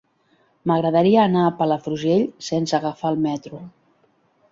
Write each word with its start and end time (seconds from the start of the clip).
M'agradaria 0.69 1.19
anar 1.23 1.43
a 1.49 1.51
Palafrugell 1.59 2.25
sense 2.47 2.79
agafar 2.79 3.13
el 3.15 3.21
metro. 3.27 3.61